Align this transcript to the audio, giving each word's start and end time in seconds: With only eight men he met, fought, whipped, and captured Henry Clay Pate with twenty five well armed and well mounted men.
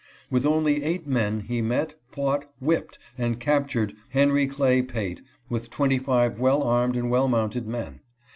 With 0.31 0.47
only 0.47 0.81
eight 0.81 1.05
men 1.05 1.41
he 1.41 1.61
met, 1.61 1.93
fought, 2.07 2.51
whipped, 2.59 2.97
and 3.19 3.39
captured 3.39 3.93
Henry 4.09 4.47
Clay 4.47 4.81
Pate 4.81 5.21
with 5.47 5.69
twenty 5.69 5.99
five 5.99 6.39
well 6.39 6.63
armed 6.63 6.95
and 6.95 7.11
well 7.11 7.27
mounted 7.27 7.67
men. 7.67 7.99